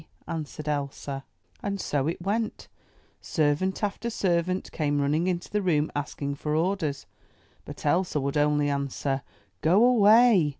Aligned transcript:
answered 0.27 0.67
Elsa. 0.67 1.23
And 1.61 1.79
so 1.79 2.07
it 2.07 2.19
went; 2.19 2.67
servant 3.21 3.83
after 3.83 4.09
servant 4.09 4.71
came 4.71 4.99
run 4.99 5.11
ning 5.11 5.27
into 5.27 5.51
the 5.51 5.61
room 5.61 5.91
asking 5.95 6.33
for 6.37 6.55
orders, 6.55 7.05
but 7.65 7.85
Elsa 7.85 8.19
would 8.19 8.35
only 8.35 8.67
answer, 8.67 9.21
"Go 9.61 9.85
away!" 9.85 10.49